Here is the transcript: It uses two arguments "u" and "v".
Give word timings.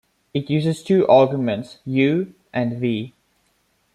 It 0.33 0.49
uses 0.49 0.81
two 0.83 1.07
arguments 1.07 1.77
"u" 1.85 2.33
and 2.51 2.79
"v". 2.79 3.13